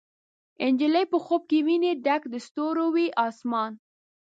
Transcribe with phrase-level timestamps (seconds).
[0.71, 3.71] نجلۍ په خوب کې ویني ډک د ستورو، وي اسمان